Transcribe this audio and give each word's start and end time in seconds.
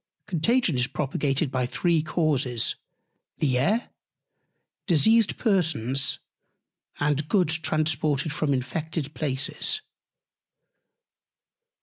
Contagion 0.25 0.73
is 0.77 0.87
propagated 0.87 1.51
by 1.51 1.67
three 1.67 2.01
Causes, 2.01 2.75
the 3.37 3.59
Air; 3.59 3.89
Diseased 4.87 5.37
Persons; 5.37 6.17
and 6.99 7.27
Goods 7.29 7.59
transported 7.59 8.33
from 8.33 8.51
infected 8.51 9.13
Places. 9.13 9.81